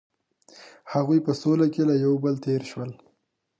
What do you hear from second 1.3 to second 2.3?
سوله کې له یو